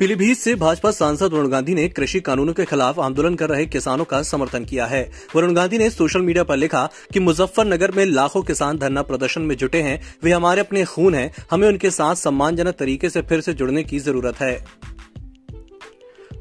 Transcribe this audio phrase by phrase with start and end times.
[0.00, 4.04] पीलीभीत से भाजपा सांसद वरुण गांधी ने कृषि कानूनों के खिलाफ आंदोलन कर रहे किसानों
[4.04, 8.42] का समर्थन किया है। वरुण गांधी ने सोशल मीडिया पर लिखा कि मुजफ्फरनगर में लाखों
[8.42, 12.74] किसान धरना प्रदर्शन में जुटे हैं। वे हमारे अपने खून हैं। हमें उनके साथ सम्मानजनक
[12.74, 14.85] तरीके से फिर से जुड़ने की ज़रूरत है।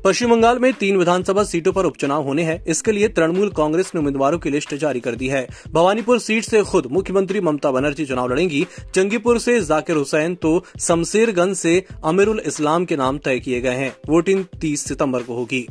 [0.06, 4.00] पश्चिम बंगाल में तीन विधानसभा सीटों पर उपचुनाव होने हैं। इसके लिए तृणमूल कांग्रेस ने
[4.00, 8.32] उम्मीदवारों की लिस्ट जारी कर दी है। भवानीपुर सीट से खुद मुख्यमंत्री ममता बनर्जी चुनाव
[8.32, 8.66] लड़ेंगी।
[8.96, 13.96] चंगीपुर से जाकिर हुसैन तो शमशेरगंज से अमीरुल इस्लाम के नाम तय किए गए हैं।
[14.10, 15.68] वोटिंग 30 सितंबर को होगी।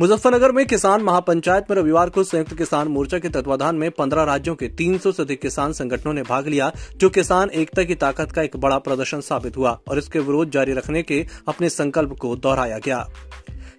[0.00, 4.54] मुजफ्फरनगर में किसान महापंचायत में रविवार को संयुक्त किसान मोर्चा के तत्वाधान में 15 राज्यों
[4.54, 8.42] के 300 से अधिक किसान संगठनों ने भाग लिया, जो किसान एकता की ताकत का
[8.42, 12.78] एक बड़ा प्रदर्शन साबित हुआ और इसके विरोध जारी रखने के अपने संकल्प को दोहराया
[12.78, 12.98] गया।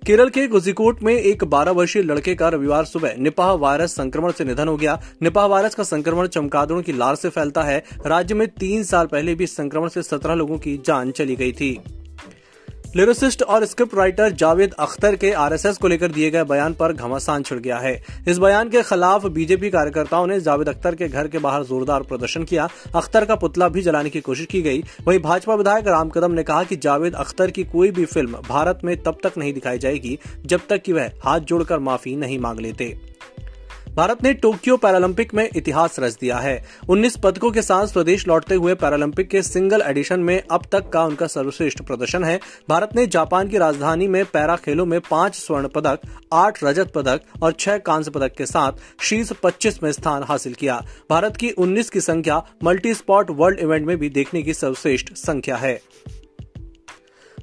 [0.05, 4.45] केरल के गुजिकोट में एक 12 वर्षीय लड़के का रविवार सुबह निपाह वायरस संक्रमण से
[4.45, 8.47] निधन हो गया। निपाह वायरस का संक्रमण चमकादड़ों की लार से फैलता है। राज्य में
[8.47, 11.79] तीन साल पहले भी संक्रमण से 17 लोगों की जान चली गई थी।
[12.95, 17.43] लिरिसिस्ट और स्क्रिप्ट राइटर जावेद अख्तर के आरएसएस को लेकर दिए गए बयान पर घमासान
[17.43, 17.93] छिड़ गया है।
[18.27, 22.43] इस बयान के खिलाफ बीजेपी कार्यकर्ताओं ने जावेद अख्तर के घर के बाहर जोरदार प्रदर्शन
[22.43, 26.31] किया। अख्तर का पुतला भी जलाने की कोशिश की गई। वहीं भाजपा विधायक राम कदम
[26.31, 29.77] ने कहा कि जावेद अख्तर की कोई भी फ़िल्म भारत में तब तक नहीं दिखाई
[29.77, 33.12] जाएगी जब तक कि वह हाथ जोड़कर माफ़ी नहीं मांग लेते।
[33.95, 38.55] भारत ने टोक्यो पैरालंपिक में इतिहास रच दिया है। 19 पदकों के साथ स्वदेश लौटते
[38.55, 43.05] हुए पैरालंपिक के सिंगल एडिशन में अब तक का उनका सर्वश्रेष्ठ प्रदर्शन है। भारत ने
[43.07, 45.99] जापान की राजधानी में पैरा खेलों में पाँच स्वर्ण पदक,
[46.33, 48.71] आठ रजत पदक और छह कांस्य पदक के साथ
[49.01, 53.87] शीर्ष 25 में स्थान हासिल किया। भारत की 19 की संख्या मल्टी स्पॉट वर्ल्ड इवेंट
[53.87, 55.79] में भी देखने की सर्वश्रेष्ठ संख्या है।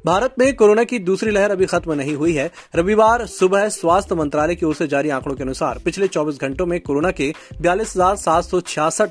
[0.06, 4.54] भारत में कोरोना की दूसरी लहर अभी खत्म नहीं हुई है। रविवार सुबह स्वास्थ्य मंत्रालय
[4.54, 7.96] की ओर से जारी आंकड़ों के अनुसार पिछले 24 घंटों में कोरोना के बयालीस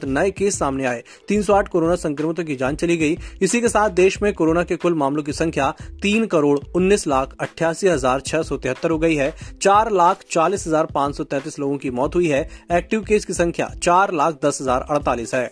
[0.06, 4.22] नए केस सामने आए। 308 कोरोना संक्रमितों की जान चली गई। इसी के साथ देश
[4.22, 8.58] में कोरोना के कुल मामलों की संख्या तीन करोड़ उन्नीस लाख अट्ठासी हज़ार छह सौ
[8.58, 12.28] तिहत्तर हो गई है। चार लाख चालीस हज़ार पाँच सौ तैतीस लोगों की मौत हुई
[12.28, 15.50] है। एक्टिव केस की संख्या चार लाख दस हज़ार अड़तालीस है।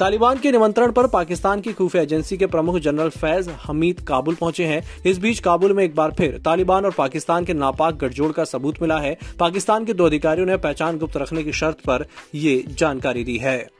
[0.00, 4.64] तालिबान के निमंत्रण पर पाकिस्तान की खुफिया एजेंसी के प्रमुख जनरल फैज हमीद काबुल पहुँचे
[4.64, 8.44] हैं। इस बीच काबुल में एक बार फिर तालिबान और पाकिस्तान के नापाक गठजोड़ का
[8.44, 12.64] सबूत मिला है। पाकिस्तान के दो अधिकारियों ने पहचान गुप्त रखने की शर्त पर ये
[12.68, 13.79] जानकारी दी है।